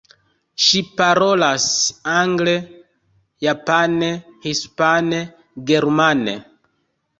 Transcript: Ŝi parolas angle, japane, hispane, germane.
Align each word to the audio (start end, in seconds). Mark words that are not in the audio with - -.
Ŝi 0.67 0.79
parolas 1.01 1.65
angle, 2.13 2.55
japane, 3.49 4.09
hispane, 4.49 5.23
germane. 5.71 6.39